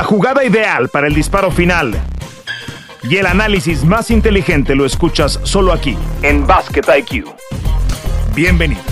[0.00, 1.92] La jugada ideal para el disparo final
[3.02, 7.26] y el análisis más inteligente lo escuchas solo aquí, en Basket IQ.
[8.34, 8.82] Bienvenidos.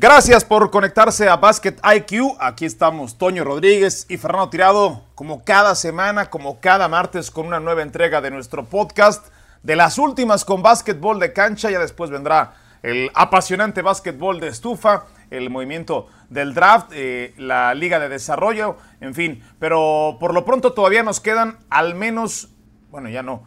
[0.00, 2.34] Gracias por conectarse a Basket IQ.
[2.40, 7.60] Aquí estamos Toño Rodríguez y Fernando Tirado, como cada semana, como cada martes, con una
[7.60, 9.28] nueva entrega de nuestro podcast.
[9.62, 15.04] De las últimas con básquetbol de cancha, ya después vendrá el apasionante básquetbol de estufa,
[15.30, 19.42] el movimiento del draft, eh, la liga de desarrollo, en fin.
[19.58, 22.50] Pero por lo pronto todavía nos quedan al menos,
[22.90, 23.42] bueno, ya no,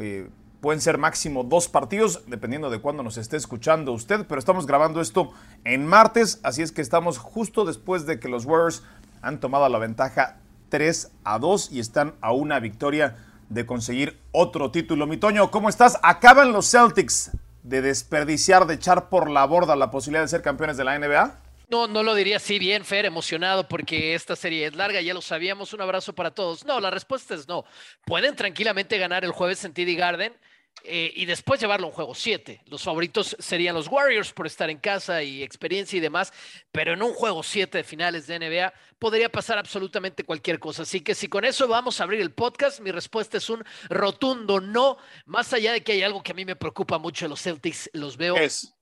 [0.00, 0.28] eh,
[0.60, 5.00] pueden ser máximo dos partidos, dependiendo de cuándo nos esté escuchando usted, pero estamos grabando
[5.00, 5.32] esto
[5.64, 8.84] en martes, así es que estamos justo después de que los Warriors
[9.22, 10.38] han tomado la ventaja
[10.68, 13.16] 3 a 2 y están a una victoria
[13.48, 15.06] de conseguir otro título.
[15.06, 15.98] Mi Toño, ¿cómo estás?
[16.02, 17.32] Acaban los Celtics
[17.62, 21.38] de desperdiciar, de echar por la borda la posibilidad de ser campeones de la NBA.
[21.68, 25.22] No, no lo diría así bien, Fer, emocionado porque esta serie es larga, ya lo
[25.22, 25.72] sabíamos.
[25.72, 26.66] Un abrazo para todos.
[26.66, 27.64] No, la respuesta es no.
[28.04, 30.34] Pueden tranquilamente ganar el jueves en TD Garden
[30.84, 32.62] eh, y después llevarlo a un juego 7.
[32.66, 36.32] Los favoritos serían los Warriors por estar en casa y experiencia y demás,
[36.72, 40.82] pero en un juego 7 de finales de NBA podría pasar absolutamente cualquier cosa.
[40.82, 44.60] Así que si con eso vamos a abrir el podcast, mi respuesta es un rotundo
[44.60, 47.42] no, más allá de que hay algo que a mí me preocupa mucho de los
[47.42, 48.36] Celtics, los veo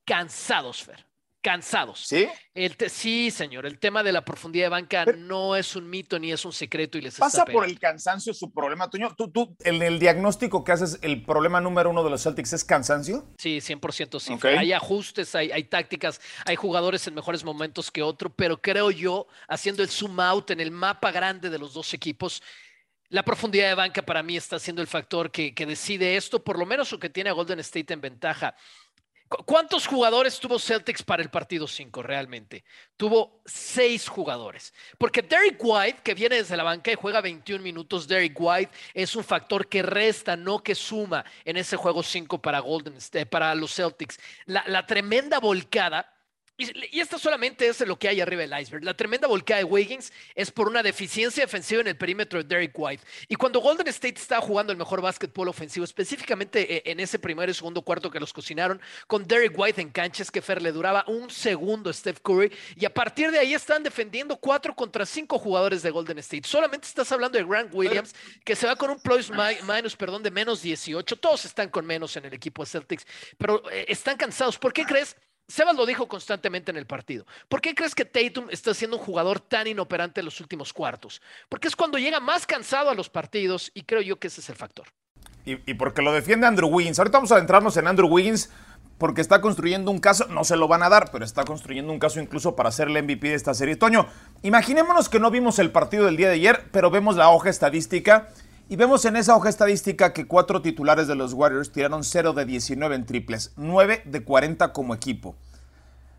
[0.05, 1.10] cansados, Fer
[1.41, 2.01] cansados.
[2.05, 2.27] ¿Sí?
[2.53, 3.65] El sí, señor.
[3.65, 6.97] El tema de la profundidad de banca no es un mito ni es un secreto
[6.97, 9.13] y les pasa por el cansancio su problema, Toño.
[9.15, 12.63] ¿Tú, tú, en el diagnóstico que haces, el problema número uno de los Celtics es
[12.63, 13.25] cansancio?
[13.37, 14.37] Sí, 100% sí.
[14.47, 19.27] Hay ajustes, hay, hay tácticas, hay jugadores en mejores momentos que otro, pero creo yo,
[19.47, 22.43] haciendo el zoom out en el mapa grande de los dos equipos,
[23.09, 26.57] la profundidad de banca para mí está siendo el factor que, que decide esto, por
[26.57, 28.55] lo menos o que tiene a Golden State en ventaja.
[29.45, 32.65] ¿Cuántos jugadores tuvo Celtics para el partido 5 realmente?
[32.97, 34.73] Tuvo seis jugadores.
[34.97, 39.15] Porque Derek White, que viene desde la banca y juega 21 minutos, Derek White es
[39.15, 42.97] un factor que resta, no que suma en ese juego 5 para, Golden,
[43.29, 44.19] para los Celtics.
[44.47, 46.13] La, la tremenda volcada
[46.61, 48.83] y, esto solamente es lo que hay arriba del iceberg.
[48.83, 52.73] La tremenda volcada de Wiggins es por una deficiencia defensiva en el perímetro de Derek
[52.75, 53.03] White.
[53.27, 57.49] Y cuando Golden State estaba jugando el mejor básquetbol ofensivo, específicamente eh, en ese primer
[57.49, 61.03] y segundo cuarto que los cocinaron, con Derek White en canchas que Fer le duraba
[61.07, 62.51] un segundo a Steph Curry.
[62.75, 66.47] Y a partir de ahí están defendiendo cuatro contra cinco jugadores de Golden State.
[66.47, 70.31] Solamente estás hablando de Grant Williams, que se va con un plus minus, perdón, de
[70.31, 71.15] menos 18.
[71.17, 73.05] Todos están con menos en el equipo de Celtics,
[73.37, 74.57] pero eh, están cansados.
[74.57, 75.15] ¿Por qué crees?
[75.51, 77.25] Sebas lo dijo constantemente en el partido.
[77.49, 81.21] ¿Por qué crees que Tatum está siendo un jugador tan inoperante en los últimos cuartos?
[81.49, 84.49] Porque es cuando llega más cansado a los partidos y creo yo que ese es
[84.49, 84.87] el factor.
[85.43, 86.99] Y, porque lo defiende Andrew Wiggins.
[86.99, 88.49] Ahorita vamos a adentrarnos en Andrew Wiggins
[88.97, 91.97] porque está construyendo un caso, no se lo van a dar, pero está construyendo un
[91.97, 93.75] caso incluso para ser el MVP de esta serie.
[93.75, 94.07] Toño,
[94.43, 98.29] imaginémonos que no vimos el partido del día de ayer, pero vemos la hoja estadística
[98.71, 102.45] y vemos en esa hoja estadística que cuatro titulares de los Warriors tiraron 0 de
[102.45, 105.35] 19 en triples, 9 de 40 como equipo.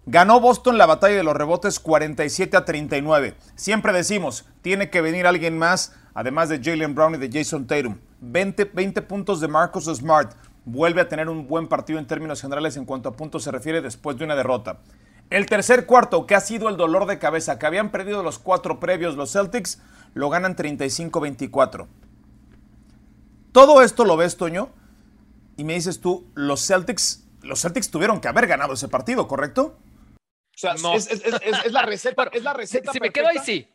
[0.05, 3.37] Ganó Boston la batalla de los rebotes 47 a 39.
[3.55, 7.97] Siempre decimos, tiene que venir alguien más, además de Jalen Brown y de Jason Tatum.
[8.21, 10.35] 20, 20 puntos de Marcus Smart.
[10.67, 13.81] Vuelve a tener un buen partido en términos generales en cuanto a puntos se refiere
[13.81, 14.81] después de una derrota.
[15.31, 18.79] El tercer cuarto, que ha sido el dolor de cabeza, que habían perdido los cuatro
[18.79, 19.81] previos los Celtics,
[20.13, 21.87] lo ganan 35-24.
[23.53, 24.71] Todo esto lo ves, Toño,
[25.57, 29.77] y me dices tú, los Celtics, los Celtics tuvieron que haber ganado ese partido, ¿correcto?
[30.55, 32.31] O sea, es, la receta.
[32.33, 33.69] es la receta si, me quedo ahí, sí.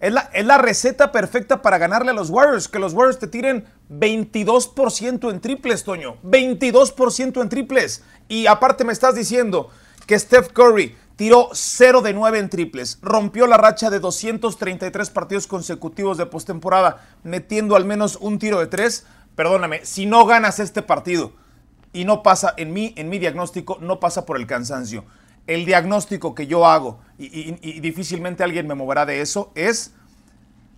[0.00, 2.68] Es la, es la, receta perfecta para ganarle a los Warriors.
[2.68, 6.16] Que los Warriors te tiren 22% en triples, Toño.
[6.22, 8.04] 22% en triples.
[8.28, 9.70] Y aparte me estás diciendo
[10.06, 12.98] que Steph Curry tiró 0 de 9 en triples.
[13.02, 18.66] Rompió la racha de 233 partidos consecutivos de postemporada, metiendo al menos un tiro de
[18.66, 19.06] 3.
[19.36, 21.32] Perdóname, si no ganas este partido
[21.92, 25.04] y no pasa, en mí, en mi diagnóstico, no pasa por el cansancio.
[25.46, 29.92] El diagnóstico que yo hago, y, y difícilmente alguien me moverá de eso, es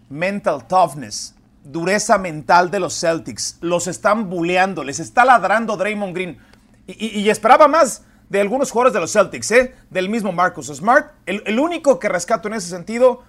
[0.08, 3.58] mental toughness, dureza mental de los Celtics.
[3.60, 6.38] Los están buleando, les está ladrando Draymond Green.
[6.86, 8.02] Y, esperaba más
[8.34, 9.74] de algunos jugadores de los Celtics, ¿eh?
[9.90, 11.12] del mismo Marcus Smart.
[11.24, 13.22] El, único que rescato en ese sentido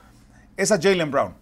[0.57, 1.35] es a Jalen Brown.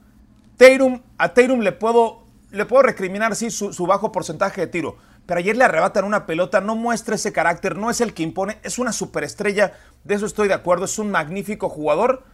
[0.57, 4.97] Tatum, a Tatum le puedo, le puedo recriminar, sí, su, su, bajo porcentaje de tiro.
[5.25, 8.57] Pero ayer le arrebatan una pelota, no muestra ese carácter, no es el que impone,
[8.63, 9.71] es una superestrella,
[10.03, 12.25] de eso estoy de acuerdo, es un magnífico jugador,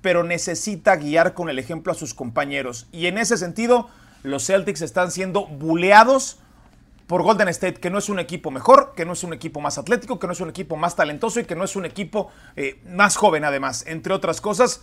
[0.00, 2.88] pero necesita guiar con el ejemplo a sus compañeros.
[2.92, 3.90] Y en ese sentido,
[4.22, 6.38] los Celtics están siendo buleados
[7.06, 9.78] por Golden State, que no es un equipo mejor, que no es un equipo más
[9.78, 12.80] atlético, que no es un equipo más talentoso y que no es un equipo eh,
[12.88, 14.82] más joven además, entre otras cosas.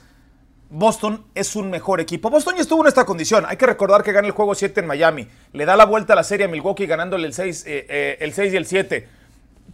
[0.69, 2.29] Boston es un mejor equipo.
[2.29, 3.43] Boston ya estuvo en esta condición.
[3.47, 5.27] Hay que recordar que gana el juego 7 en Miami.
[5.51, 8.33] Le da la vuelta a la serie a Milwaukee ganándole el 6, eh, eh, el
[8.33, 9.07] 6 y el 7.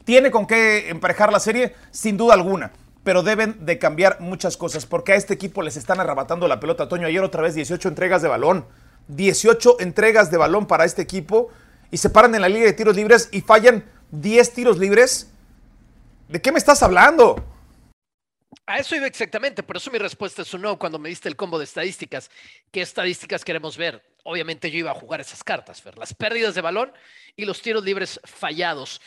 [0.06, 1.76] ¿Tiene con qué emparejar la serie?
[1.92, 2.72] Sin duda alguna.
[3.04, 6.88] Pero deben de cambiar muchas cosas porque a este equipo les están arrebatando la pelota.
[6.88, 8.66] Toño, ayer otra vez 18 entregas de balón.
[9.10, 11.50] 18 entregas de balón para este equipo
[11.96, 15.32] y se paran en la línea de tiros libres y fallan 10 tiros libres.
[16.28, 17.42] ¿De qué me estás hablando?
[18.66, 21.38] A eso iba exactamente, por eso mi respuesta es un no cuando me diste el
[21.38, 22.30] combo de estadísticas.
[22.70, 24.04] ¿Qué estadísticas queremos ver?
[24.26, 26.92] Obviamente yo iba a jugar esas cartas, ver las pérdidas de balón
[27.34, 29.00] y los tiros libres fallados.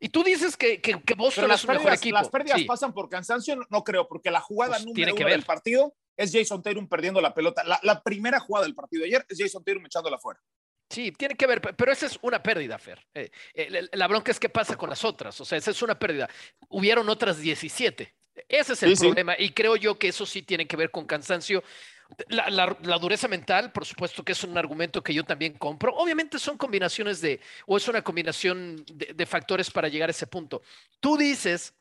[0.00, 2.16] Y tú dices que, que, que Boston es un mejor equipo.
[2.16, 5.94] Las pérdidas pasan por cansancio, no, creo, porque la jugada pues número uno del partido
[6.16, 7.62] es Jason Tatum perdiendo la pelota.
[7.62, 10.40] La, primera jugada del partido de ayer es Jason Tatum echándola fuera.
[10.88, 13.04] Sí, tiene que ver, pero esa es una pérdida, Fer.
[13.12, 15.98] Eh, eh, la bronca es qué pasa con las otras, o sea, esa es una
[15.98, 16.28] pérdida.
[16.68, 18.14] Hubieron otras 17.
[18.48, 21.64] Ese es el problema y creo yo que eso sí tiene que ver con cansancio.
[22.28, 25.92] La, dureza mental, por supuesto que es un argumento que yo también compro.
[25.94, 30.62] Obviamente son combinaciones de, o es una combinación de factores para llegar a ese punto.
[31.00, 31.74] Tú dices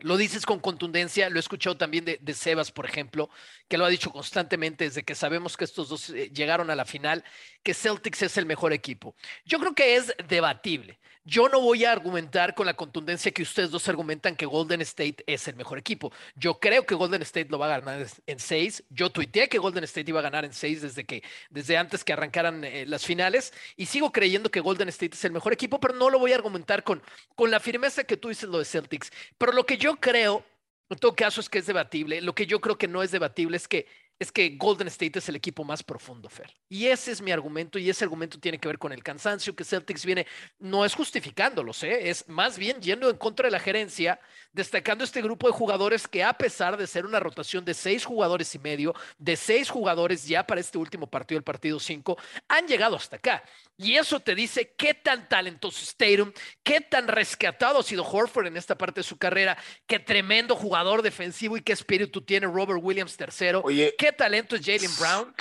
[0.00, 3.30] lo dices con contundencia, lo he escuchado también de, Sebas, por ejemplo,
[3.68, 6.84] que lo ha dicho constantemente desde que sabemos que estos dos eh, llegaron a la
[6.84, 7.24] final,
[7.62, 9.14] que Celtics es el mejor equipo.
[9.44, 10.98] Yo creo que es debatible.
[11.26, 15.24] Yo no voy a argumentar con la contundencia que ustedes dos argumentan que Golden State
[15.26, 16.12] es el mejor equipo.
[16.34, 18.84] Yo creo que Golden State lo va a ganar en seis.
[18.90, 22.12] Yo tuiteé que Golden State iba a ganar en seis desde que, desde antes que
[22.12, 23.54] arrancaran eh, las finales.
[23.74, 26.36] Y sigo creyendo que Golden State es el mejor equipo, pero no lo voy a
[26.36, 27.02] argumentar con,
[27.34, 29.10] con la firmeza que tú dices lo de Celtics.
[29.38, 30.44] Pero lo que yo creo,
[30.90, 32.20] en todo caso, es que es debatible.
[32.20, 33.86] Lo que yo creo que no es debatible es que
[34.18, 36.54] es que Golden State es el equipo más profundo, Fer.
[36.68, 39.64] Y ese es mi argumento, y ese argumento tiene que ver con el cansancio que
[39.64, 40.26] Celtics viene,
[40.58, 42.10] no es justificándolo, ¿eh?
[42.10, 44.20] es más bien yendo en contra de la gerencia,
[44.52, 48.54] destacando este grupo de jugadores que a pesar de ser una rotación de seis jugadores
[48.54, 52.16] y medio, de seis jugadores ya para este último partido, el partido cinco,
[52.48, 53.42] han llegado hasta acá.
[53.76, 56.32] Y eso te dice qué tan talentoso Stadium,
[56.62, 61.02] qué tan rescatado ha sido Horford en esta parte de su carrera, qué tremendo jugador
[61.02, 63.64] defensivo y qué espíritu tiene Robert Williams tercero,
[64.04, 65.34] qué talento es Jalen Brown,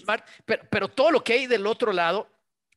[0.00, 0.24] Smart,
[0.70, 2.26] pero, todo lo que hay del otro lado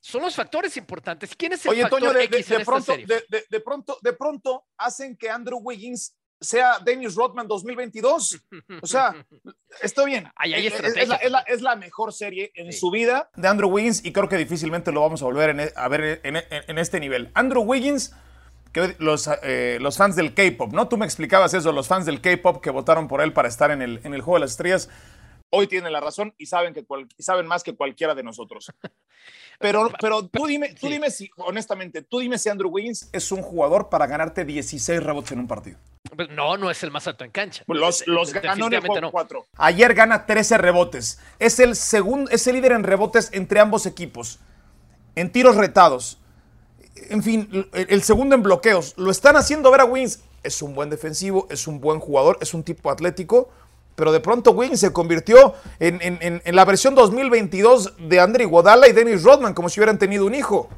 [0.01, 1.35] son los factores importantes.
[1.35, 3.45] ¿Quién es el factor de, X en pronto, esta serie?
[3.49, 8.41] de, pronto, de pronto hacen que Andrew Wiggins sea Dennis Rodman 2022.
[8.81, 9.25] O sea,
[9.81, 10.27] está bien.
[10.43, 15.01] es, la, mejor serie en su vida de Andrew Wiggins y creo que difícilmente lo
[15.01, 17.31] vamos a volver e, a ver en, este nivel.
[17.33, 18.13] Andrew Wiggins,
[18.75, 20.89] que los, eh, los fans del K-pop, ¿no?
[20.89, 23.81] Tú me explicabas eso, los fans del K-pop que votaron por él para estar en
[23.81, 24.89] el, en el Juego de las Estrellas
[25.55, 26.85] hoy tienen la razón y saben, que
[27.19, 28.71] saben más que cualquiera de nosotros.
[29.57, 33.41] Pero, pero tú, dime, tú dime si, honestamente, tú dime si Andrew Wiggins es un
[33.41, 35.79] jugador para ganarte 16 rebotes en un partido.
[36.13, 37.63] Pues no, no es el más alto en cancha.
[37.67, 39.47] Los, los ganó en el juego 4.
[39.55, 41.21] Ayer gana 13 rebotes.
[41.39, 44.39] Es el, segundo, es el líder en rebotes entre ambos equipos.
[45.15, 46.19] En tiros retados.
[47.09, 48.93] En fin, el segundo en bloqueos.
[48.97, 50.19] Lo están haciendo ver a Wiggins.
[50.43, 53.49] Es un buen defensivo, es un buen jugador, es un tipo atlético
[53.95, 59.23] pero de pronto Wiggins se convirtió en, la versión 2022 de Andre Iguodala y Dennis
[59.23, 60.69] Rodman, como si hubieran tenido un hijo.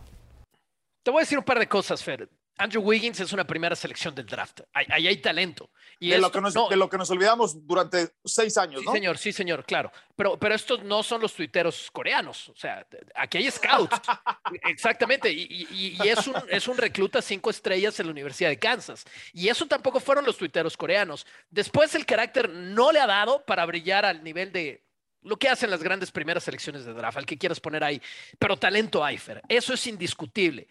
[1.03, 2.29] Te voy a decir un par de cosas, Fer.
[2.57, 4.62] Andrew Wiggins es una primera selección del draft.
[4.74, 5.69] Ahí hay, talento.
[6.00, 9.18] Y de, lo que nos, de, lo que nos, olvidamos durante seis años, sí, señor,
[9.18, 9.92] sí, señor, claro.
[10.16, 12.50] Pero, pero estos no son los tuiteros coreanos.
[12.50, 12.86] O sea,
[13.16, 14.00] aquí hay scouts.
[14.70, 15.32] Exactamente.
[15.32, 19.06] Y, es, un, es un recluta cinco estrellas en la Universidad de Kansas.
[19.34, 21.25] Y eso tampoco fueron los tuiteros coreanos.
[21.50, 24.84] Después el carácter no le ha dado para brillar al nivel de,
[25.27, 28.01] lo que hacen las grandes primeras selecciones de draft, al que quieras poner ahí.
[28.39, 29.42] Pero talento hay, Fer.
[29.48, 30.68] Eso es indiscutible.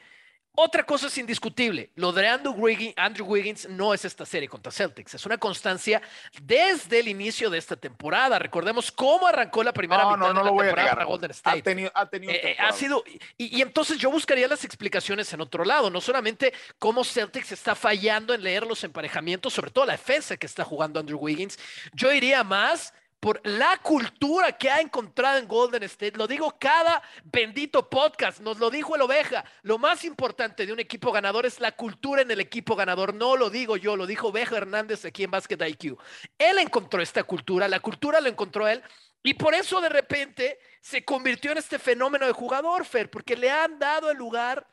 [0.59, 5.27] Otra cosa es indiscutible, lo de Andrew Wiggins, no es esta serie contra Celtics, es
[5.27, 6.01] una constancia
[6.41, 8.39] desde el inicio de esta temporada.
[8.39, 11.59] Recordemos cómo arrancó la primera mitad de la temporada para Golden State.
[11.59, 13.05] Ha tenido, ha, tenido eh, eh, ha sido
[13.37, 18.33] y, entonces yo buscaría las explicaciones en otro lado, no solamente cómo Celtics está fallando
[18.33, 21.59] en leer los emparejamientos, sobre todo la defensa que está jugando Andrew Wiggins.
[21.93, 22.95] Yo iría más
[23.27, 26.17] por la cultura que ha encontrado en Golden State.
[26.17, 29.45] Lo digo cada bendito podcast, nos lo dijo el oveja.
[29.63, 33.13] Lo más importante de un equipo ganador es la cultura en el equipo ganador.
[33.15, 35.99] No lo digo yo, lo dijo Oveja Hernández aquí en Basket IQ.
[36.39, 38.81] Él encontró esta cultura, la cultura lo encontró él.
[39.25, 43.51] Y por eso de repente se convirtió en este fenómeno de jugador, Fer, porque le
[43.51, 44.65] han dado el lugar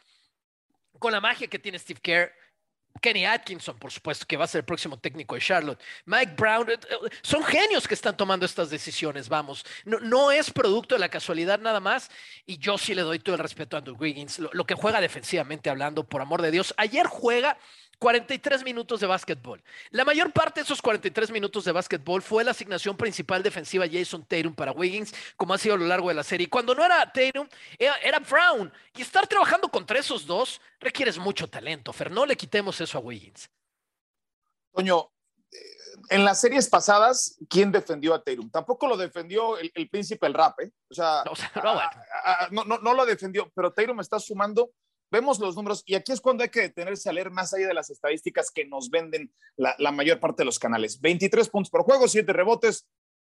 [1.00, 2.32] con la magia que tiene Steve Kerr,
[3.02, 5.82] Kenny Atkinson, por supuesto, que va a ser el próximo técnico de Charlotte.
[6.06, 9.66] Mike Brown, eh, eh, son genios que están tomando estas decisiones, vamos.
[9.86, 12.10] No, no es producto de la casualidad nada más.
[12.46, 15.70] Y yo sí le doy todo el respeto a Andrew Wiggins, lo, que juega defensivamente
[15.70, 16.74] hablando, por amor de Dios.
[16.78, 17.58] Ayer juega
[18.04, 19.64] 43 minutos de básquetbol.
[19.92, 24.26] La mayor parte de esos 43 minutos de básquetbol fue la asignación principal defensiva Jason
[24.26, 26.50] Tatum para Wiggins, como ha sido a lo largo de la serie.
[26.50, 27.48] Cuando no era Tatum,
[27.80, 28.70] era, Brown.
[28.94, 31.94] Y estar trabajando contra esos dos requiere mucho talento.
[31.94, 33.50] Fer, no le quitemos eso a Wiggins.
[34.74, 35.10] Toño,
[35.50, 35.58] eh,
[36.10, 38.50] en las series pasadas, ¿quién defendió a Tatum?
[38.50, 40.74] Tampoco lo defendió el, príncipe el rap, ¿eh?
[40.90, 41.24] O sea,
[42.52, 44.72] no, no, no, lo defendió, pero Tatum está sumando
[45.14, 47.74] vemos los números y aquí es cuando hay que detenerse a leer más allá de
[47.76, 51.00] las estadísticas que nos venden la, mayor parte de los canales.
[51.00, 52.88] 23 puntos por juego, 7 rebotes,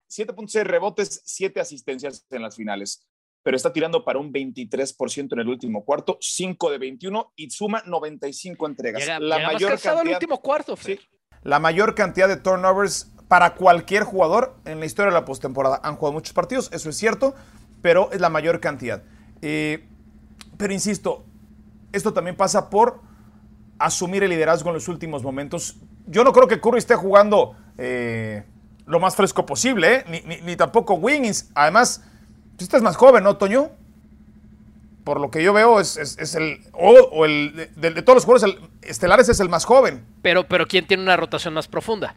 [0.09, 3.05] 7.6 rebotes, 7 asistencias en las finales.
[3.43, 7.83] Pero está tirando para un 23% en el último cuarto, 5 de 21 y suma
[7.85, 9.07] 95 entregas.
[9.21, 10.75] la mayor cantidad, último cuarto,
[11.43, 15.79] la mayor cantidad de turnovers para cualquier jugador en la historia de la postemporada.
[15.83, 17.35] Han jugado muchos partidos, eso es cierto,
[17.83, 19.03] pero es la mayor cantidad.
[19.43, 19.87] Eh,
[20.57, 21.25] pero insisto,
[21.95, 22.99] esto también pasa por
[23.79, 25.77] asumir el liderazgo en los últimos momentos.
[26.07, 28.43] Yo no creo que Curry esté jugando eh,
[28.85, 30.41] lo más fresco posible, ¿eh?
[30.43, 31.49] ni, tampoco Wiggins.
[31.55, 32.03] Además,
[32.51, 33.69] pues, este es más joven, ¿no, Toño?
[35.03, 36.61] Por lo que yo veo, es, el.
[36.73, 40.03] O, el de, todos los jugadores estelares es el más joven.
[40.21, 42.15] Pero, pero ¿quién tiene una rotación más profunda?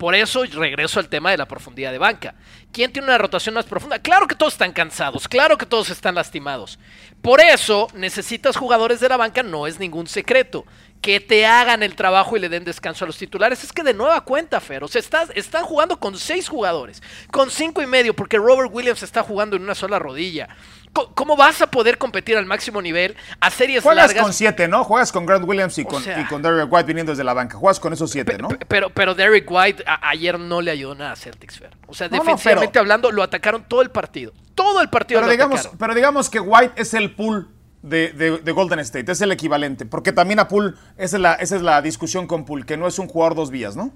[0.00, 2.34] Por eso regreso al tema de la profundidad de banca.
[2.72, 3.98] ¿Quién tiene una rotación más profunda?
[3.98, 6.78] Claro que todos están cansados, claro que todos están lastimados.
[7.20, 10.64] Por eso necesitas jugadores de la banca, no es ningún secreto.
[11.02, 13.62] Que te hagan el trabajo y le den descanso a los titulares.
[13.62, 14.82] Es que de nueva cuenta, Fer.
[14.84, 15.02] O sea,
[15.34, 19.62] están jugando con seis jugadores, con cinco y medio, porque Robert Williams está jugando en
[19.62, 20.48] una sola rodilla.
[20.92, 24.82] ¿Cómo vas a poder competir al máximo nivel a series Juegas con siete, ¿no?
[24.82, 26.02] Juegas con Grant Williams y con,
[26.42, 27.56] Derrick White viniendo desde la banca.
[27.56, 28.48] Juegas con esos siete, ¿no?
[28.68, 31.76] Pero, pero Derrick White ayer no le ayudó nada a Celtics, Fer.
[31.86, 34.32] O sea, defensivamente hablando, lo atacaron todo el partido.
[34.54, 37.48] Todo el partido pero digamos, Pero digamos que White es el pool
[37.82, 39.86] de, Golden State, es el equivalente.
[39.86, 42.86] Porque también a Pool, esa es, la, esa es la discusión con Pool, que no
[42.86, 43.92] es un jugador dos vías, ¿no?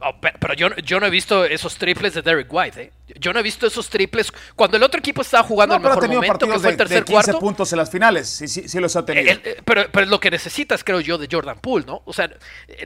[0.00, 2.82] Oh, pero yo, yo no he visto esos triples de Derek White.
[2.82, 2.92] ¿eh?
[3.18, 6.46] Yo no he visto esos triples cuando el otro equipo estaba jugando el mejor momento,
[6.46, 9.04] que fue el tercer de 15 puntos en las finales, sí, sí, sí los ha
[9.04, 9.38] tenido.
[9.64, 12.02] pero, pero lo que necesitas, creo yo, de Jordan Poole, ¿no?
[12.06, 12.30] O sea,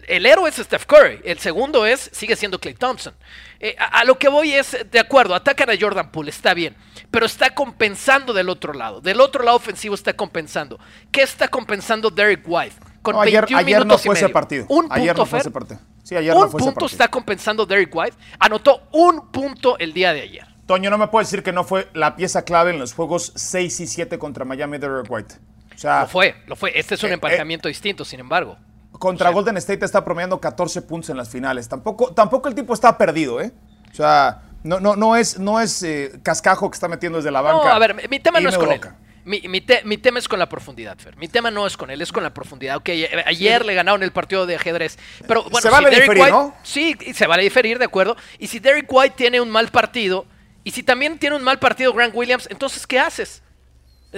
[0.08, 3.14] el, héroe es Steph Curry, el segundo es, sigue siendo Clay Thompson.
[3.60, 6.74] Eh, a, lo que voy es, de acuerdo, atacan a Jordan Poole, está bien,
[7.12, 9.00] pero está compensando del otro lado.
[9.00, 10.80] Del otro lado ofensivo está compensando.
[11.12, 12.76] ¿Qué está compensando Derek White?
[13.02, 14.66] Con ayer, ayer no fue ese partido.
[14.68, 15.80] Un ayer no fue ese partido
[16.16, 18.16] un punto está compensando Derek White.
[18.38, 20.46] Anotó un punto el día de ayer.
[20.66, 23.80] Toño, no me puede decir que no fue la pieza clave en los juegos 6
[23.80, 25.36] y 7 contra Miami Derek White.
[25.74, 26.78] O sea, lo fue, lo fue.
[26.78, 28.58] Este es un eh, emparejamiento eh, distinto, sin embargo.
[28.92, 31.68] Contra Golden State está promediando 14 puntos en las finales.
[31.68, 33.52] Tampoco, tampoco el tipo está perdido, ¿eh?
[33.90, 37.40] O sea, no, no, no es, no es eh, cascajo que está metiendo desde la
[37.40, 37.64] banca.
[37.64, 38.80] No, a ver, mi tema no es con él.
[39.28, 39.60] Mi,
[39.98, 41.16] tema es con la profundidad, Fer.
[41.18, 42.76] Mi tema no es con él, es con la profundidad.
[42.76, 44.98] Ok, eh, ayer le ganaron el partido de ajedrez.
[45.26, 46.54] Pero bueno, se vale diferir, ¿no?
[46.62, 48.16] Sí, se vale diferir, de acuerdo.
[48.38, 50.24] Y si Derek White tiene un mal partido,
[50.64, 53.42] y si también tiene un mal partido Grant Williams, entonces, ¿qué haces?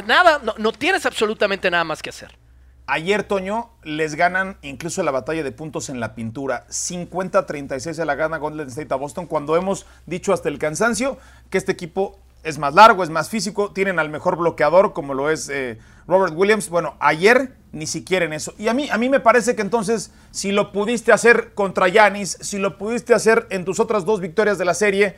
[0.06, 2.38] Nada, no, no tienes absolutamente nada más que hacer.
[2.86, 6.66] Ayer, Toño, les ganan incluso la batalla de puntos en la pintura.
[6.68, 11.18] 50-36 se la gana Golden State a Boston, cuando hemos dicho hasta el cansancio
[11.50, 15.30] que este equipo es más largo, es más físico, tienen al mejor bloqueador como lo
[15.30, 16.70] es eh, Robert Williams.
[16.70, 18.54] Bueno, ayer ni siquiera en eso.
[18.58, 22.38] Y a mí, a mí me parece que entonces, si lo pudiste hacer contra Yanis,
[22.40, 25.16] si lo pudiste hacer en tus otras dos victorias de la serie,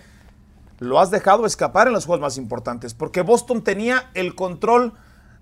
[0.78, 4.94] lo has dejado escapar en los juegos más importantes, porque Boston tenía el control.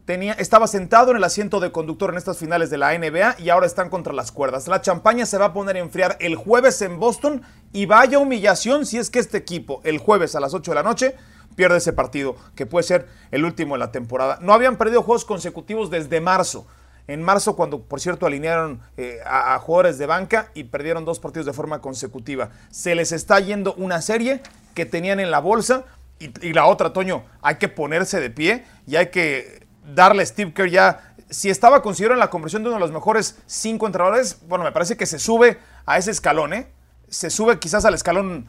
[0.05, 3.49] Tenía, estaba sentado en el asiento de conductor en estas finales de la NBA y
[3.49, 4.67] ahora están contra las cuerdas.
[4.67, 8.87] La champaña se va a poner a enfriar el jueves en Boston y vaya humillación
[8.87, 11.15] si es que este equipo el jueves a las 8 de la noche
[11.61, 14.39] pierde ese partido, que puede ser el último de la temporada.
[14.41, 16.67] No habían perdido juegos consecutivos desde marzo.
[17.07, 21.45] En marzo, cuando por cierto alinearon eh, a, jugadores de banca y perdieron dos partidos
[21.45, 22.49] de forma consecutiva.
[22.71, 24.41] Se les está yendo una serie
[24.75, 25.85] que tenían en la bolsa
[26.19, 30.55] y, la otra, Toño, hay que ponerse de pie y hay que darle a Steve
[30.55, 31.15] Kerr ya.
[31.29, 34.73] Si estaba considerado en la conversión de uno de los mejores cinco entrenadores, bueno, me
[34.73, 36.69] parece que se sube a ese escalón, ¿eh?
[37.11, 38.49] Se sube quizás al escalón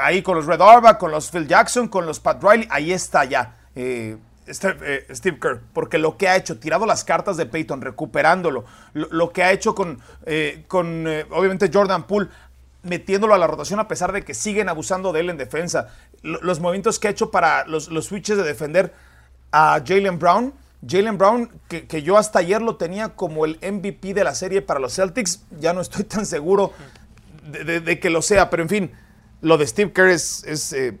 [0.00, 3.24] ahí con los Red Auerbach, con los Phil Jackson, con los Pat Riley, ahí está
[3.24, 3.56] ya.
[3.74, 8.64] Eh, eh, Steve, Kerr, porque lo que ha hecho, tirado las cartas de Peyton, recuperándolo,
[8.92, 10.64] lo, que ha hecho con, eh,
[11.30, 12.28] obviamente Jordan Poole,
[12.82, 15.88] metiéndolo a la rotación a pesar de que siguen abusando de él en defensa,
[16.22, 18.92] los movimientos que ha hecho para los, switches de defender
[19.52, 20.52] a Jalen Brown,
[20.84, 24.80] Jalen Brown, que, yo hasta ayer lo tenía como el MVP de la serie para
[24.80, 26.72] los Celtics, ya no estoy tan seguro
[27.44, 28.92] de que lo sea, pero en fin,
[29.42, 30.98] lo de Steve Kerr es, eh,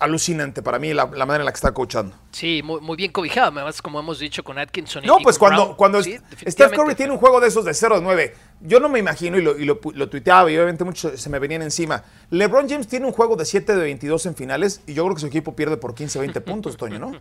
[0.00, 2.14] alucinante para mí la, manera en la que está coachando.
[2.32, 5.04] Sí, muy, muy bien cobijado, además como hemos dicho con Atkinson.
[5.06, 8.80] No, pues cuando, cuando Steph Curry tiene un juego de esos de 0 9, yo
[8.80, 12.02] no me imagino, y lo, y lo, tuiteaba, y obviamente muchos se me venían encima.
[12.30, 15.20] LeBron James tiene un juego de 7 de 22 en finales, y yo creo que
[15.20, 17.12] su equipo pierde por 15, 20 puntos, Toño, ¿no?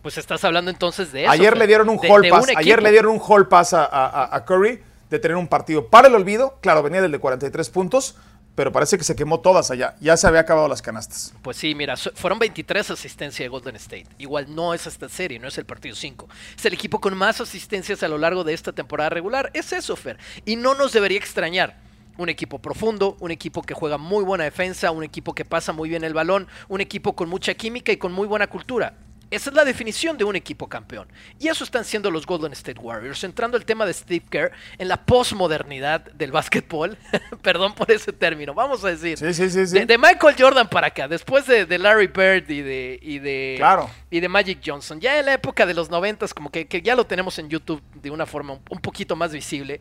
[0.00, 1.30] Pues estás hablando entonces de eso.
[1.30, 5.18] Ayer le dieron un hall pass, ayer le dieron un hall pass a Curry de
[5.18, 8.16] tener un partido para el olvido, claro, venía del de 43 puntos,
[8.54, 9.94] pero parece que se quemó todas allá.
[10.00, 11.32] Ya se había acabado las canastas.
[11.42, 14.06] Pues sí, mira, fueron 23 asistencias de Golden State.
[14.18, 16.28] Igual no es esta serie, no es el partido 5.
[16.56, 19.50] Es el equipo con más asistencias a lo largo de esta temporada regular.
[19.54, 20.18] Es eso, Fer.
[20.44, 21.80] Y no nos debería extrañar.
[22.18, 25.88] Un equipo profundo, un equipo que juega muy buena defensa, un equipo que pasa muy
[25.88, 28.94] bien el balón, un equipo con mucha química y con muy buena cultura.
[29.32, 31.08] Esa es la definición de un equipo campeón.
[31.38, 33.24] Y eso están siendo los Golden State Warriors.
[33.24, 36.98] Entrando el tema de Steve Kerr en la posmodernidad del básquetbol.
[37.42, 38.52] Perdón por ese término.
[38.52, 39.16] Vamos a decir.
[39.16, 41.08] Sí, sí, sí, de, Michael Jordan para acá.
[41.08, 43.88] Después de, Larry Bird y de, y de, claro.
[44.10, 45.00] y de Magic Johnson.
[45.00, 48.10] Ya en la época de los noventas, como que, ya lo tenemos en YouTube de
[48.10, 49.80] una forma un, poquito más visible.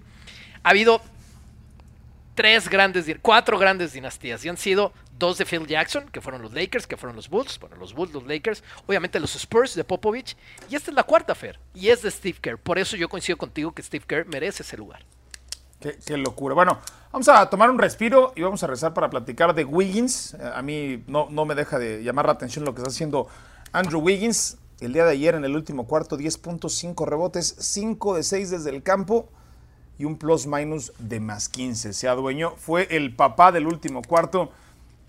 [0.63, 1.01] Ha habido
[2.35, 4.45] tres grandes, cuatro grandes dinastías.
[4.45, 7.59] Y han sido dos de Phil Jackson, que fueron los Lakers, que fueron los Bulls,
[7.59, 10.35] bueno, los Bulls, los Lakers, obviamente los Spurs de Popovich,
[10.69, 12.57] y esta es la cuarta Fer, y es de Steve Kerr.
[12.57, 15.05] Por eso yo coincido contigo que Steve Kerr merece ese lugar.
[15.79, 16.53] Qué, locura.
[16.53, 16.79] Bueno,
[17.11, 20.35] vamos a tomar un respiro y vamos a rezar para platicar de Wiggins.
[20.35, 23.27] Eh, a mí no, no me deja de llamar la atención lo que está haciendo
[23.71, 24.57] Andrew Wiggins.
[24.79, 28.83] El día de ayer en el último cuarto, 10.5 rebotes, 5 de 6 desde el
[28.83, 29.29] campo
[29.97, 31.93] y un plus minus de más 15.
[31.93, 34.51] Se adueñó, fue el papá del último cuarto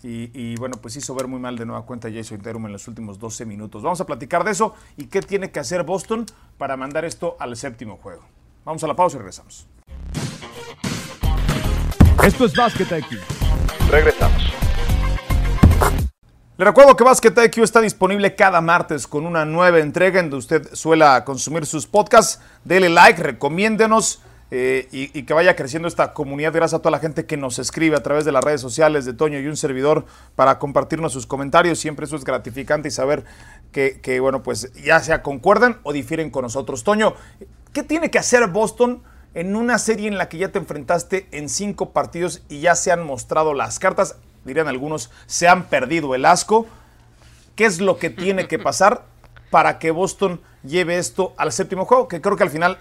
[0.02, 3.18] y, bueno, pues hizo ver muy mal de nueva cuenta Jason Terum en los últimos
[3.18, 3.82] 12 minutos.
[3.82, 6.26] Vamos a platicar de eso y qué tiene que hacer Boston
[6.59, 8.23] para mandar esto al séptimo juego.
[8.64, 9.66] Vamos a la pausa y regresamos.
[12.25, 13.21] Esto es Basket IQ.
[13.90, 14.52] Regresamos.
[16.59, 20.38] Le recuerdo que Basket IQ está disponible cada martes con una nueva entrega en donde
[20.38, 22.40] usted suela consumir sus podcasts.
[22.64, 24.21] Dele like, recomiéndenos
[24.54, 26.52] eh, y, que vaya creciendo esta comunidad.
[26.52, 29.14] Gracias a toda la gente que nos escribe a través de las redes sociales de
[29.14, 30.04] Toño y un servidor
[30.37, 31.78] para compartirnos sus comentarios.
[31.78, 33.25] Siempre eso es gratificante y saber
[33.73, 36.84] que, bueno, pues ya sea concuerdan o difieren con nosotros.
[36.84, 37.15] Toño,
[37.73, 41.49] ¿qué tiene que hacer Boston en una serie en la que ya te enfrentaste en
[41.49, 44.17] cinco partidos y ya se han mostrado las cartas?
[44.45, 46.67] Dirían algunos, se han perdido el asco.
[47.56, 49.06] ¿Qué es lo que tiene que pasar
[49.50, 52.06] para que Boston lleve esto al séptimo juego?
[52.06, 52.76] Que creo que al final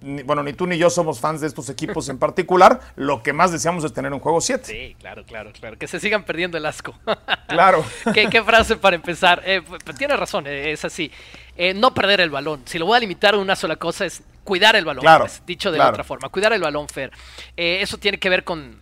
[0.00, 2.80] bueno, ni tú ni yo somos fans de estos equipos en particular.
[2.96, 4.64] Lo que más deseamos es tener un juego 7.
[4.64, 5.78] Sí, claro, claro, claro.
[5.78, 6.94] Que se sigan perdiendo el asco.
[7.48, 7.84] Claro.
[8.12, 9.40] ¿Qué, frase para empezar.
[9.46, 11.10] Eh, pues, pues, tiene razón, eh, es así.
[11.56, 12.62] Eh, no perder el balón.
[12.66, 15.02] Si lo voy a limitar a una sola cosa es cuidar el balón.
[15.02, 16.28] Claro, pues, dicho de otra forma.
[16.28, 17.12] Cuidar el balón, Fer.
[17.56, 18.80] eso tiene que ver con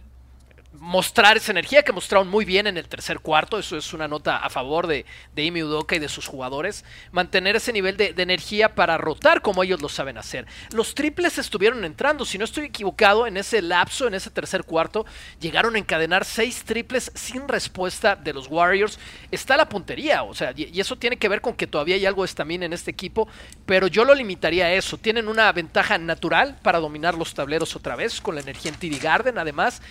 [0.79, 3.59] mostrar esa energía que mostraron muy bien en el tercer cuarto.
[3.59, 6.85] Eso es una nota a favor de, de Imi Udoka y de sus jugadores.
[7.13, 10.47] Mantener ese nivel de, energía para rotar como ellos lo saben hacer.
[10.73, 12.25] Los triples estuvieron entrando.
[12.25, 15.07] Si no estoy equivocado, en ese lapso, en ese tercer cuarto,
[15.41, 18.99] llegaron a encadenar seis triples sin respuesta de los Warriors.
[19.31, 22.23] Está la puntería, o sea, y, eso tiene que ver con que todavía hay algo
[22.23, 23.29] de estamina en este equipo,
[23.67, 24.99] pero yo lo limitaría a eso.
[24.99, 29.03] Tienen una ventaja natural para dominar los tableros otra vez, con la energía en TD
[29.03, 29.83] Garden, además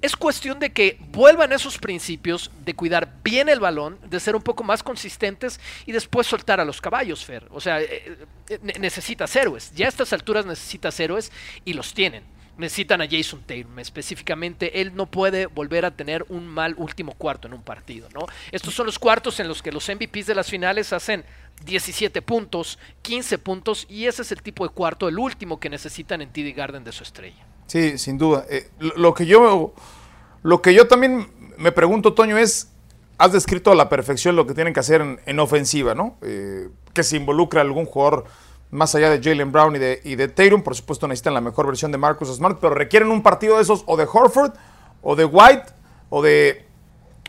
[0.00, 4.42] es cuestión de que vuelvan esos principios de cuidar bien el balón, de ser un
[4.42, 7.46] poco más consistentes y después soltar a los caballos, Fer.
[7.50, 9.72] O sea, eh, eh, necesitas héroes.
[9.74, 11.32] Ya a estas alturas necesitas héroes
[11.64, 12.22] y los tienen.
[12.56, 14.80] Necesitan a Jason Tatum específicamente.
[14.80, 18.26] Él no puede volver a tener un mal último cuarto en un partido, ¿no?
[18.52, 21.24] Estos son los cuartos en los que los MVPs de las finales hacen
[21.64, 26.20] 17 puntos, 15 puntos y ese es el tipo de cuarto, el último que necesitan
[26.20, 27.44] en TD Garden de su estrella.
[27.66, 28.44] Sí, sin duda.
[28.48, 29.74] Eh, lo, que yo,
[30.42, 32.70] lo que yo también me pregunto, Toño, es,
[33.18, 36.16] has descrito a la perfección lo que tienen que hacer en, ofensiva, ¿no?
[36.22, 38.24] Eh, que se involucra algún jugador
[38.70, 40.62] más allá de Jalen Brown y de, y de Tatum.
[40.62, 43.84] Por supuesto necesitan la mejor versión de Marcus Smart, pero requieren un partido de esos
[43.86, 44.52] o de Horford,
[45.02, 45.66] o de White,
[46.10, 46.66] o de,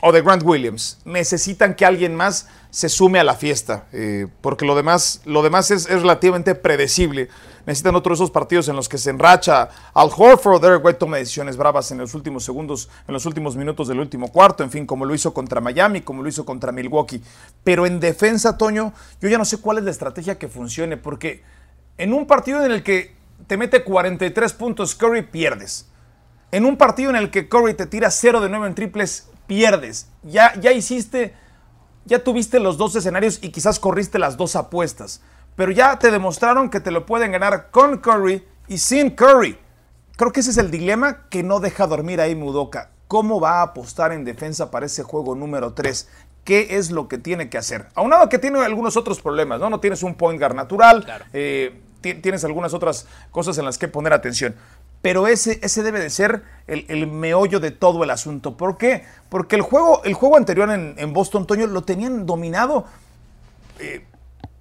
[0.01, 0.99] o de Grant Williams.
[1.05, 5.71] Necesitan que alguien más se sume a la fiesta, eh, porque lo demás, lo demás
[5.71, 7.29] es, relativamente predecible.
[7.65, 11.57] Necesitan otros esos partidos en los que se enracha Al Horford, Derek White toma decisiones
[11.57, 15.05] bravas en los últimos segundos, en los últimos minutos del último cuarto, en fin, como
[15.05, 17.21] lo hizo contra Miami, como lo hizo contra Milwaukee.
[17.63, 21.43] Pero en defensa, Toño, yo ya no sé cuál es la estrategia que funcione, porque
[21.97, 23.15] en un partido en el que
[23.47, 25.87] te mete 43 puntos Curry, pierdes.
[26.51, 30.09] En un partido en el que Curry te tira 0 de 9 en triples, pierdes.
[30.23, 31.33] Ya, ya hiciste
[32.05, 35.21] ya tuviste los dos escenarios y quizás corriste las dos apuestas,
[35.55, 39.57] pero ya te demostraron que te lo pueden ganar con Curry y sin Curry.
[40.15, 42.91] Creo que ese es el dilema que no deja dormir ahí Mudoka.
[43.07, 46.07] ¿Cómo va a apostar en defensa para ese juego número 3?
[46.43, 47.87] qué es lo que tiene que hacer.
[47.95, 49.71] Aunado que tiene algunos otros problemas, ¿no?
[49.71, 51.03] No tienes un point guard natural,
[51.33, 54.55] eh, tienes algunas otras cosas en las que poner atención.
[55.05, 58.57] Pero ese, ese debe de ser el, meollo de todo el asunto.
[58.57, 59.03] ¿Por qué?
[59.29, 62.87] Porque el juego, el juego anterior en, Boston, Toño, lo tenían dominado.
[63.77, 64.03] Eh,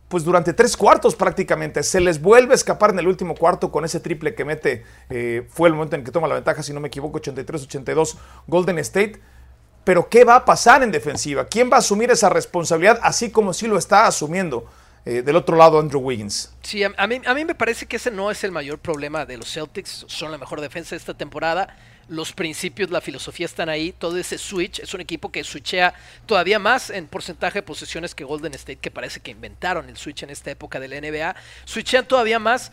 [0.08, 1.82] pues durante tres cuartos prácticamente.
[1.82, 5.48] Se les vuelve a escapar en el último cuarto con ese triple que mete, eh,
[5.48, 9.22] fue el momento en que toma la ventaja, si no me equivoco, 83-82 Golden State.
[9.82, 11.46] Pero ¿qué va a pasar en defensiva?
[11.46, 14.66] ¿Quién va a asumir esa responsabilidad así como si lo está asumiendo?
[15.06, 16.50] Eh, del otro lado, Andrew Wiggins.
[16.62, 19.36] Sí, a, mí, a mí me parece que ese no es el mayor problema de
[19.36, 20.06] los Celtics.
[20.08, 21.76] Son la mejor defensa de esta temporada
[22.08, 25.94] los principios, la filosofía están ahí, todo ese switch, es un equipo que switchea
[26.26, 30.22] todavía más en porcentaje de posesiones que Golden State, que parece que inventaron el switch
[30.22, 32.72] en esta época de la NBA, switchean todavía más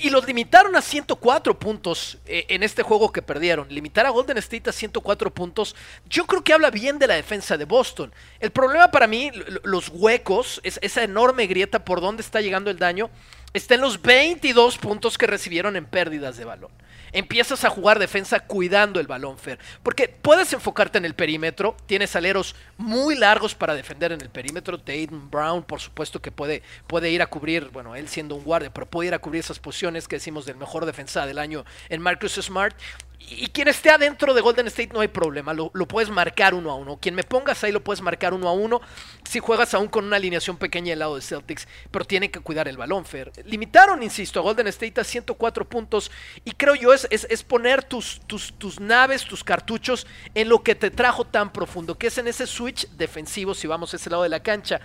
[0.00, 3.66] y los limitaron a 104 puntos eh, en este juego que perdieron.
[3.68, 5.74] Limitar a Golden State a 104 puntos,
[6.08, 8.12] yo creo que habla bien de la defensa de Boston.
[8.38, 9.30] El problema para mí,
[9.64, 13.10] los huecos, esa enorme grieta por donde está llegando el daño,
[13.52, 16.70] está en los 22 puntos que recibieron en pérdidas de balón
[17.12, 19.58] empiezas a jugar defensa cuidando el balón, Fer.
[19.82, 24.78] Porque puedes enfocarte en el perímetro, tienes aleros muy largos para defender en el perímetro.
[24.78, 28.72] Tatum Brown, por supuesto que puede, puede ir a cubrir, bueno, él siendo un guardia,
[28.72, 32.00] pero puede ir a cubrir esas posiciones que decimos del mejor defensa del año en
[32.00, 32.76] Marcus Smart.
[33.20, 36.76] Y quien esté adentro de Golden State no hay problema, lo, puedes marcar uno a
[36.76, 36.98] uno.
[37.00, 38.80] Quien me pongas ahí lo puedes marcar uno a uno
[39.28, 42.68] si juegas aún con una alineación pequeña del lado de Celtics, pero tiene que cuidar
[42.68, 43.32] el balón, Fer.
[43.44, 46.10] Limitaron, insisto, a Golden State a 104 puntos
[46.44, 50.74] y creo yo es, es, poner tus, tus, tus, naves, tus cartuchos en lo que
[50.74, 54.22] te trajo tan profundo, que es en ese switch defensivo si vamos a ese lado
[54.22, 54.80] de la cancha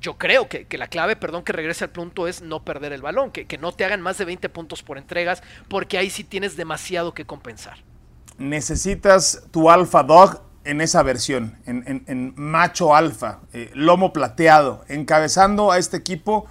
[0.00, 3.30] yo creo que, la clave, perdón que regrese al punto, es no perder el balón,
[3.30, 7.14] que, no te hagan más de 20 puntos por entregas, porque ahí sí tienes demasiado
[7.14, 7.78] que compensar.
[8.38, 15.78] Necesitas tu alfa dog en esa versión, en, macho alfa, eh, lomo plateado, encabezando a
[15.78, 16.46] este equipo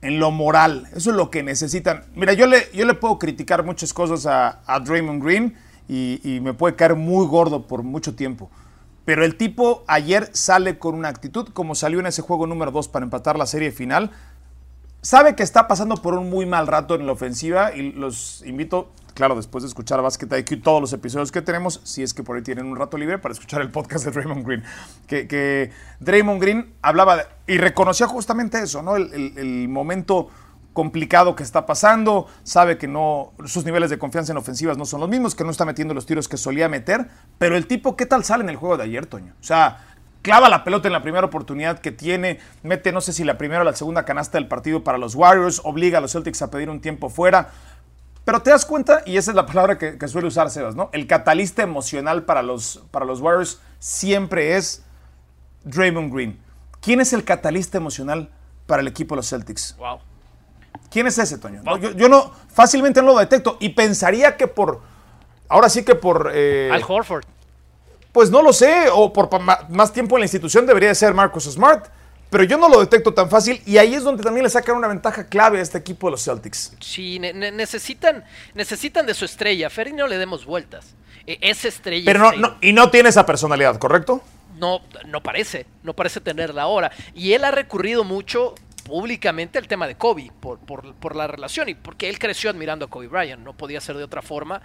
[0.00, 0.88] en lo moral.
[0.94, 2.04] Eso es lo que necesitan.
[2.14, 5.56] Mira, yo le, yo le puedo criticar muchas cosas a, Draymond Green
[5.88, 8.50] y, y me puede caer muy gordo por mucho tiempo
[9.04, 12.88] pero el tipo ayer sale con una actitud, como salió en ese juego número 2
[12.88, 14.10] para empatar la serie final.
[15.02, 18.90] Sabe que está pasando por un muy mal rato en la ofensiva y los invito,
[19.12, 22.36] claro, después de escuchar Basket IQ, todos los episodios que tenemos, si es que por
[22.36, 24.64] ahí tienen un rato libre, para escuchar el podcast de Draymond Green.
[25.06, 28.96] Que, que Draymond Green hablaba y reconocía justamente eso, ¿no?
[28.96, 30.30] el momento
[30.74, 35.00] complicado que está pasando, sabe que no sus niveles de confianza en ofensivas no son
[35.00, 37.08] los mismos, que no está metiendo los tiros que solía meter,
[37.38, 39.32] pero el tipo, ¿qué tal sale en el juego de ayer, Toño?
[39.40, 39.86] O sea,
[40.20, 43.62] clava la pelota en la primera oportunidad que tiene, mete no sé si la primera
[43.62, 46.68] o la segunda canasta del partido para los Warriors, obliga a los Celtics a pedir
[46.68, 47.50] un tiempo fuera.
[48.24, 50.90] Pero te das cuenta, y esa es la palabra que, suele usar Sebas, ¿no?
[50.92, 54.82] El catalista emocional para los, para los Warriors siempre es
[55.64, 56.40] Draymond Green.
[56.80, 58.30] ¿Quién es el catalista emocional
[58.66, 59.76] para el equipo de los Celtics?
[59.78, 60.00] Wow.
[60.94, 61.60] ¿Quién es ese, Toño?
[61.96, 64.80] yo, no, fácilmente no lo detecto y pensaría que por,
[65.48, 66.30] ahora sí que por...
[66.32, 67.24] Eh, Al Horford.
[68.12, 71.50] Pues no lo sé, o por más tiempo en la institución debería de ser Marcus
[71.50, 71.86] Smart,
[72.30, 74.86] pero yo no lo detecto tan fácil y ahí es donde también le sacan una
[74.86, 76.76] ventaja clave a este equipo de los Celtics.
[76.78, 78.22] Sí, necesitan,
[78.54, 80.94] necesitan de su estrella, Ferry no le demos vueltas.
[81.26, 82.04] E, esa estrella.
[82.04, 84.22] Pero no, y no tiene esa personalidad, ¿correcto?
[84.60, 86.92] No, no parece, no parece tenerla ahora.
[87.16, 91.74] Y él ha recurrido mucho públicamente el tema de Kobe por, por, la relación y
[91.74, 94.60] porque él creció admirando a Kobe Bryant, no podía ser de otra forma.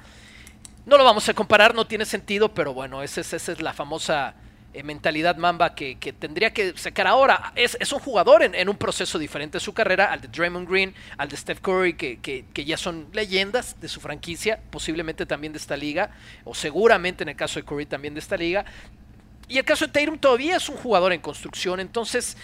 [0.85, 4.33] No lo vamos a comparar, no tiene sentido, pero bueno, esa, es la famosa
[4.73, 7.53] eh, mentalidad mamba que, tendría que sacar ahora.
[7.55, 11.29] Es, un jugador en, un proceso diferente de su carrera, al de Draymond Green, al
[11.29, 15.77] de Steph Curry, que, que, ya son leyendas de su franquicia, posiblemente también de esta
[15.77, 16.11] liga,
[16.43, 18.65] o seguramente en el caso de Curry también de esta liga.
[19.47, 22.35] Y el caso de Tatum todavía es un jugador en construcción, entonces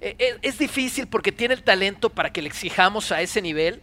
[0.00, 3.82] e, e, es difícil porque tiene el talento para que le exijamos a ese nivel,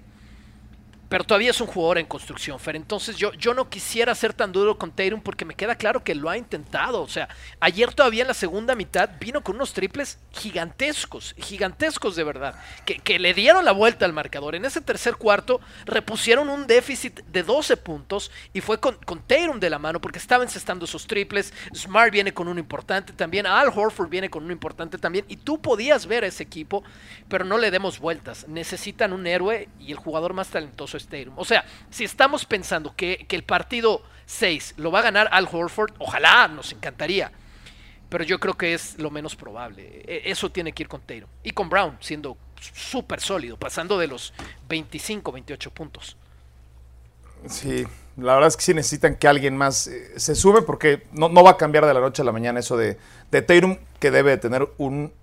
[1.09, 2.75] pero todavía es un jugador en construcción, Fer.
[2.75, 6.15] Entonces yo, yo no quisiera ser tan duro con Tatum porque me queda claro que
[6.15, 7.01] lo ha intentado.
[7.01, 12.23] O sea, ayer todavía en la segunda mitad vino con unos triples gigantescos, gigantescos de
[12.23, 14.55] verdad, que, que le dieron la vuelta al marcador.
[14.55, 19.69] En ese tercer cuarto repusieron un déficit de 12 puntos y fue con, con de
[19.69, 21.53] la mano porque estaba encestando esos triples.
[21.75, 25.61] Smart viene con uno importante también, Al Horford viene con uno importante también y tú
[25.61, 26.83] podías ver a ese equipo,
[27.29, 28.47] pero no le demos vueltas.
[28.47, 30.96] Necesitan un héroe y el jugador más talentoso
[31.35, 35.93] o sea, si estamos pensando que, el partido 6 lo va a ganar Al Horford,
[35.99, 37.31] ojalá, nos encantaría.
[38.09, 40.03] Pero yo creo que es lo menos probable.
[40.07, 41.29] E, eso tiene que ir con Tatum.
[41.43, 44.33] Y con Brown, siendo súper sólido, pasando de los
[44.69, 46.17] 25, 28 puntos.
[47.47, 47.85] Sí,
[48.17, 51.51] la verdad es que sí necesitan que alguien más eh, se sube porque no, va
[51.51, 52.97] a cambiar de la noche a la mañana eso de,
[53.29, 55.13] de que debe tener un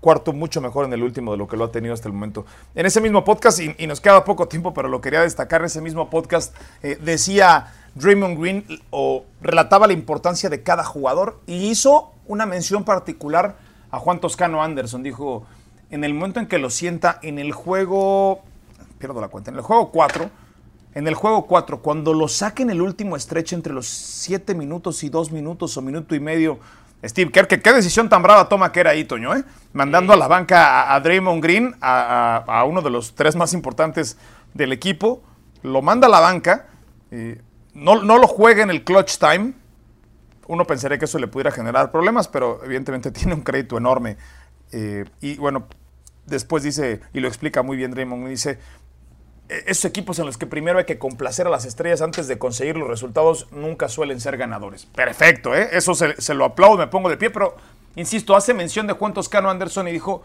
[0.00, 2.46] cuarto mucho mejor en el último de lo que lo ha tenido hasta el momento.
[2.74, 5.80] En ese mismo podcast, y, nos queda poco tiempo, pero lo quería destacar, en ese
[5.80, 12.12] mismo podcast eh, decía Draymond Green o relataba la importancia de cada jugador y hizo
[12.26, 13.56] una mención particular
[13.90, 15.02] a Juan Toscano Anderson.
[15.02, 15.46] Dijo,
[15.90, 18.42] en el momento en que lo sienta en el juego,
[18.98, 20.30] pierdo la cuenta, en el juego 4,
[20.94, 25.08] en el juego 4, cuando lo saquen el último estrecho entre los 7 minutos y
[25.08, 26.58] 2 minutos o minuto y medio,
[27.04, 29.44] Steve Kerr, que qué decisión tan brava toma que era ahí, Toño, ¿eh?
[29.72, 34.16] Mandando a la banca a, Draymond Green, a, uno de los tres más importantes
[34.54, 35.22] del equipo,
[35.62, 36.66] lo manda a la banca,
[37.74, 39.52] no, no lo juega en el clutch time.
[40.48, 44.16] Uno pensaría que eso le pudiera generar problemas, pero evidentemente tiene un crédito enorme.
[44.72, 45.66] Eh, y bueno,
[46.26, 48.58] después dice, y lo explica muy bien Draymond, dice,
[49.48, 52.76] esos equipos en los que primero hay que complacer a las estrellas antes de conseguir
[52.76, 54.86] los resultados nunca suelen ser ganadores.
[54.86, 55.70] Perfecto, ¿eh?
[55.72, 57.56] eso se, lo aplaudo, me pongo de pie, pero
[57.96, 60.22] insisto, hace mención de Juan Toscano Anderson y dijo,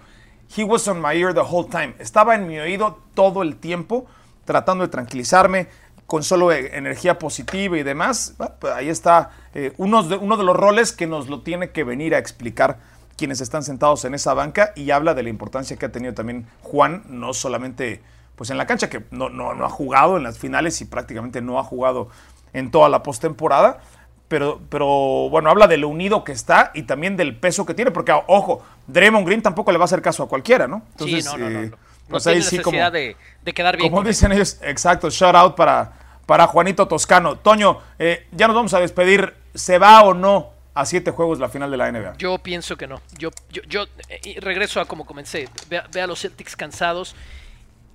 [0.58, 1.94] he was on my ear the whole time.
[2.00, 4.06] Estaba en mi oído todo el tiempo,
[4.46, 5.68] tratando de tranquilizarme,
[6.06, 8.36] con solo e-, energía positiva y demás.
[8.60, 11.86] Pues ahí está eh, uno, de, uno de los roles que nos lo tiene que
[11.86, 12.80] venir a explicar
[13.16, 16.48] quienes están sentados en esa banca y habla de la importancia que ha tenido también
[16.62, 18.02] Juan, no solamente
[18.36, 21.60] pues en la cancha, que no, no, ha jugado en las finales y prácticamente no
[21.60, 22.10] ha jugado
[22.54, 23.82] en toda la postemporada.
[24.28, 27.92] Pero, pero bueno, habla de lo unido que está y también del peso que tiene,
[27.92, 30.82] porque ojo, Draymond Green tampoco le va a hacer caso a cualquiera, ¿no?
[30.92, 31.72] Entonces, sí, no, no, no, eh,
[32.08, 33.16] pues ahí sí como, de,
[33.54, 33.90] quedar bien.
[33.90, 35.94] Como dicen ellos, exacto, shout out para,
[36.26, 37.38] para Juanito Toscano.
[37.38, 39.36] Toño, eh, ya nos vamos a despedir.
[39.54, 42.18] ¿Se va o no a siete juegos la final de la NBA?
[42.18, 43.02] Yo pienso que no.
[43.18, 45.48] Yo, yo, yo eh, regreso a como comencé.
[45.70, 47.16] Ve, a los Celtics cansados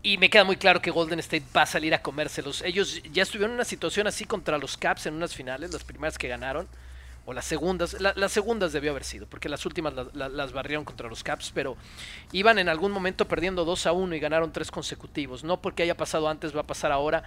[0.03, 2.63] y me queda muy claro que Golden State va a salir a comérselos.
[2.63, 6.19] Ellos ya estuvieron en una situación así contra los Caps en unas finales, las primeras
[6.19, 6.69] que ganaron,
[7.27, 11.23] o las segundas, las segundas debió haber sido, porque las últimas las barrieron contra los
[11.23, 11.77] Caps, pero
[12.33, 15.45] iban en algún momento perdiendo 2 a 1 y ganaron tres consecutivos.
[15.45, 17.25] No porque haya pasado antes, va a pasar ahora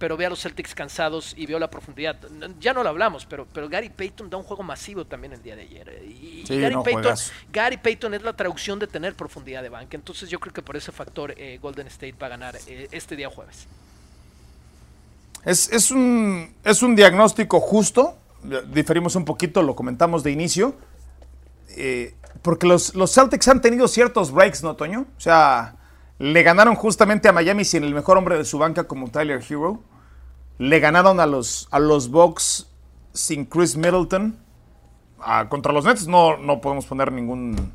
[0.00, 2.16] pero ve a los Celtics cansados y veo la profundidad.
[2.58, 5.54] Ya no lo hablamos, pero, pero Gary Payton da un juego masivo también el día
[5.54, 6.02] de ayer.
[6.08, 7.14] Y, Gary, Payton,
[7.52, 9.98] Gary, Payton, es la traducción de tener profundidad de banca.
[9.98, 13.14] Entonces yo creo que por ese factor eh, Golden State va a ganar eh, este
[13.14, 13.66] día jueves.
[15.44, 18.16] Es, un, es un diagnóstico justo.
[18.72, 20.74] Diferimos un poquito, lo comentamos de inicio.
[21.76, 25.04] Eh, porque los, los Celtics han tenido ciertos breaks, ¿no, Toño?
[25.18, 25.76] O sea,
[26.20, 29.80] le ganaron justamente a Miami sin el mejor hombre de su banca como Tyler Hero.
[30.58, 32.68] Le ganaron a los, a los Bucks
[33.14, 34.38] sin Chris Middleton.
[35.18, 37.72] Ah, contra los Nets no, no podemos poner ningún.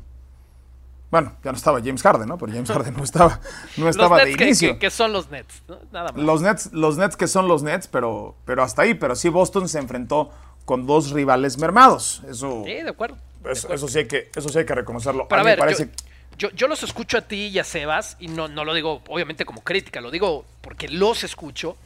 [1.10, 2.38] Bueno, ya no estaba James Harden, ¿no?
[2.38, 3.40] Pero James Harden no estaba,
[3.78, 4.78] no estaba de inicio.
[4.78, 6.22] Que, son los Nets, Nada más.
[6.22, 8.94] Los Nets, los Nets que son los Nets, pero, pero hasta ahí.
[8.94, 10.30] Pero sí, Boston se enfrentó
[10.64, 12.22] con dos rivales mermados.
[12.28, 13.16] Eso, sí, de acuerdo.
[13.50, 15.26] eso, sí, hay que, eso sí hay que reconocerlo.
[15.28, 15.92] a mí me parece yo,
[16.36, 19.62] yo, los escucho a ti y a Sebas, y no, no lo digo obviamente como
[19.62, 21.76] crítica, lo digo porque los escucho,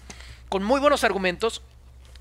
[0.49, 1.63] con muy buenos argumentos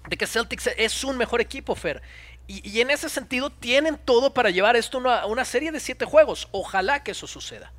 [0.08, 2.02] de que Celtics es un mejor equipo, Fer.
[2.48, 6.48] Y, en ese sentido tienen todo para llevar esto a una, serie de siete juegos.
[6.52, 7.72] Ojalá que eso suceda.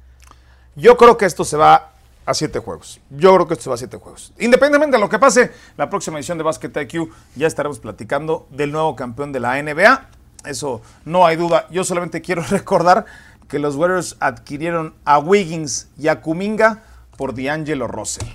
[0.76, 1.90] Yo creo que esto se va
[2.24, 3.00] a siete juegos.
[3.10, 4.32] Yo creo que esto se va a siete juegos.
[4.38, 8.70] Independientemente de lo que pase, la próxima edición de Basket IQ ya estaremos platicando del
[8.70, 10.08] nuevo campeón de la NBA.
[10.44, 11.66] Eso no hay duda.
[11.72, 13.06] Yo solamente quiero recordar
[13.50, 16.84] que los Warriors adquirieron a Wiggins y a Kuminga
[17.16, 18.28] por D'Angelo Russell.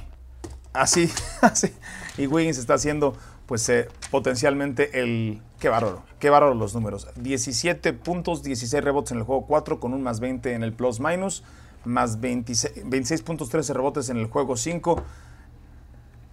[0.73, 1.09] Así,
[1.41, 1.73] así.
[2.17, 5.41] Y Wiggins está haciendo, pues, eh, potencialmente el.
[5.59, 7.07] Qué bárbaro, qué bárbaro los números.
[7.15, 10.99] 17 puntos, 16 rebotes en el juego 4, con un más 20 en el plus
[10.99, 11.43] minus,
[11.85, 15.01] más 26, 26 puntos, 13 rebotes en el juego 5,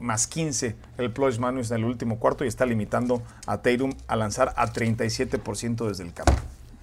[0.01, 4.17] más 15 el plus minus en el último cuarto y está limitando a Tatum a
[4.17, 6.35] lanzar a 37% desde el campo.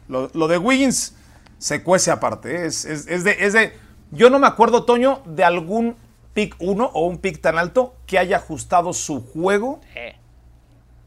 [0.07, 1.13] Lo, lo de Wiggins
[1.59, 2.65] se cuece aparte.
[2.65, 3.73] Es, de,
[4.11, 5.95] Yo no me acuerdo, Toño, de algún
[6.33, 9.81] pick 1 o un pick tan alto que haya ajustado su juego.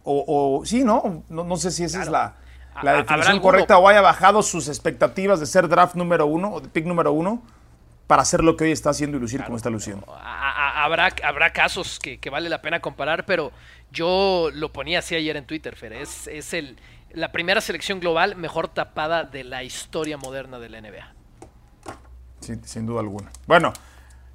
[0.04, 1.24] O, sí, ¿no?
[1.28, 1.56] ¿no?
[1.56, 2.36] sé si esa es la,
[2.82, 6.68] la definición correcta o haya bajado sus expectativas de ser draft número uno o de
[6.68, 7.42] pick número uno
[8.06, 10.04] para hacer lo que hoy está haciendo y lucir como está luciendo.
[10.14, 13.52] Habrá, habrá casos que, vale la pena comparar, pero
[13.90, 15.92] yo lo ponía así ayer en Twitter, Fer.
[15.94, 16.76] Es, es el,
[17.14, 21.14] la primera selección global mejor tapada de la historia moderna de la NBA.
[22.64, 23.30] Sin duda alguna.
[23.46, 23.72] Bueno,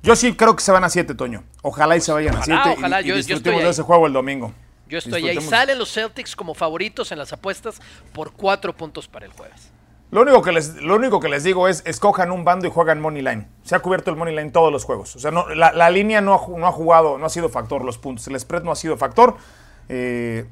[0.03, 1.43] yo sí creo que se van a 7, Toño.
[1.61, 4.53] Ojalá y se vayan a 7 ojalá, y, yo, disfrutemos de ese juego el domingo.
[4.87, 5.41] Yo estoy ahí.
[5.41, 7.81] Salen los Celtics como favoritos en las apuestas
[8.13, 9.71] por 4 puntos para el jueves.
[10.09, 13.01] Lo único, que les, lo único que les digo es escojan un bando y juegan
[13.01, 13.47] money line.
[13.63, 15.17] Se ha cubierto el money line todos los juegos.
[15.17, 17.97] O sea, no, la, línea no ha, no ha, jugado, no ha sido factor los
[17.97, 18.25] puntos.
[18.27, 19.35] El spread no ha sido factor.
[19.89, 20.45] Eh,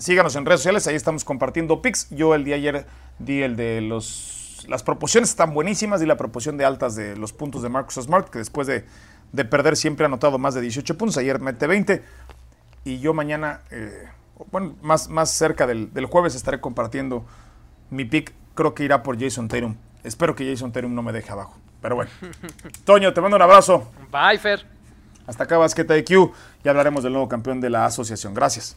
[0.00, 2.08] síganos en redes sociales, ahí estamos compartiendo pics.
[2.10, 2.86] Yo el día ayer
[3.18, 4.66] di el de los...
[4.68, 6.00] Las proporciones están buenísimas.
[6.00, 8.84] Di la proporción de altas de los puntos de Marcus Smart, que después de,
[9.44, 11.16] perder siempre ha anotado más de 18 puntos.
[11.16, 12.02] Ayer mete 20.
[12.84, 14.08] Y yo mañana, eh,
[14.50, 17.24] bueno, más, más cerca del, del jueves estaré compartiendo
[17.90, 19.74] mi pick creo que irá por Jason Tatum.
[20.04, 21.56] Espero que Jason Tatum no me deje abajo.
[21.80, 22.10] Pero bueno.
[22.84, 23.90] Toño, te mando un abrazo.
[24.10, 24.66] Bye, Fer.
[25.26, 26.32] Hasta acá, Basqueta IQ.
[26.64, 28.34] Y hablaremos del nuevo campeón de la asociación.
[28.34, 28.76] Gracias.